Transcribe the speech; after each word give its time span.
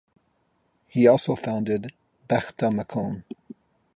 He 0.87 1.05
also 1.07 1.35
founded 1.35 1.93
Bechtel-McCone. 2.27 3.21